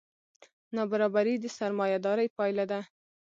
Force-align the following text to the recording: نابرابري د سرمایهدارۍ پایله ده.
نابرابري 0.75 1.35
د 1.39 1.45
سرمایهدارۍ 1.57 2.27
پایله 2.37 2.65
ده. 2.71 2.79